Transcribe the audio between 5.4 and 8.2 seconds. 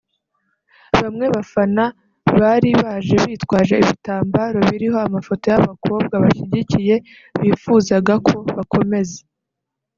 y’abakobwa bashyigikiye bifuzaga